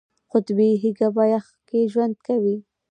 [0.31, 2.55] قطبي هیږه په یخ کې ژوند کوي